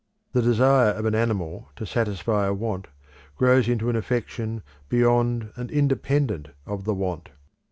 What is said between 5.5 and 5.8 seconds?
and